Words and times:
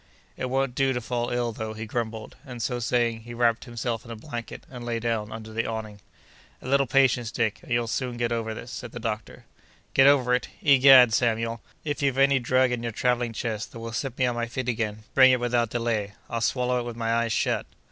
"It 0.35 0.49
won't 0.49 0.73
do 0.73 0.93
to 0.93 0.99
fall 0.99 1.29
ill, 1.29 1.51
though," 1.51 1.73
he 1.73 1.85
grumbled; 1.85 2.35
and 2.43 2.59
so 2.59 2.79
saying, 2.79 3.19
he 3.19 3.35
wrapped 3.35 3.65
himself 3.65 4.03
in 4.03 4.09
a 4.09 4.15
blanket, 4.15 4.63
and 4.67 4.83
lay 4.83 4.99
down 4.99 5.31
under 5.31 5.53
the 5.53 5.67
awning. 5.67 5.99
"A 6.59 6.67
little 6.67 6.87
patience, 6.87 7.29
Dick, 7.31 7.59
and 7.61 7.71
you'll 7.71 7.85
soon 7.85 8.17
get 8.17 8.31
over 8.31 8.55
this," 8.55 8.71
said 8.71 8.93
the 8.93 8.99
doctor. 8.99 9.45
"Get 9.93 10.07
over 10.07 10.33
it! 10.33 10.49
Egad, 10.63 11.13
Samuel, 11.13 11.61
if 11.83 12.01
you've 12.01 12.17
any 12.17 12.39
drug 12.39 12.71
in 12.71 12.81
your 12.81 12.91
travelling 12.91 13.33
chest 13.33 13.73
that 13.73 13.79
will 13.79 13.91
set 13.93 14.17
me 14.17 14.25
on 14.25 14.33
my 14.33 14.47
feet 14.47 14.69
again, 14.69 15.03
bring 15.13 15.33
it 15.33 15.39
without 15.39 15.69
delay. 15.69 16.13
I'll 16.31 16.41
swallow 16.41 16.79
it 16.79 16.83
with 16.85 16.97
my 16.97 17.13
eyes 17.13 17.31
shut!" 17.31 17.67